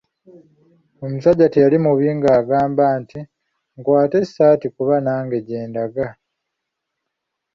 Omusajja 1.05 1.47
teyali 1.49 1.77
mubi 1.85 2.05
ng'angamba 2.17 2.83
nti, 3.01 3.19
"nkwata 3.77 4.15
essaati 4.23 4.67
kuba 4.75 4.95
nange 5.05 5.37
gye 5.47 5.61
ndaga." 5.69 6.07